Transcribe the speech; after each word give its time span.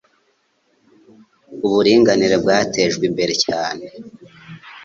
Uburinganire 1.65 2.35
bwatejwe 2.43 3.03
imbere 3.09 3.33
cyane 3.45 3.85